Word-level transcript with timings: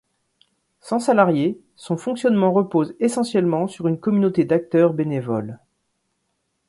Sans 0.79 0.99
salarié, 0.99 1.59
son 1.75 1.95
fonctionnement 1.95 2.51
repose 2.51 2.95
essentiellement 2.99 3.67
sur 3.67 3.87
une 3.87 3.99
communauté 3.99 4.45
d’acteurs 4.45 4.93
bénévoles. 4.95 5.59